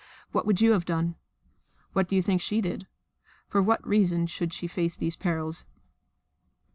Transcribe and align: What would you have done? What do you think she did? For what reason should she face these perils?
What 0.31 0.47
would 0.47 0.61
you 0.61 0.71
have 0.71 0.83
done? 0.85 1.13
What 1.93 2.07
do 2.07 2.15
you 2.15 2.23
think 2.23 2.41
she 2.41 2.59
did? 2.59 2.87
For 3.47 3.61
what 3.61 3.87
reason 3.87 4.25
should 4.25 4.51
she 4.51 4.65
face 4.65 4.95
these 4.97 5.15
perils? 5.15 5.67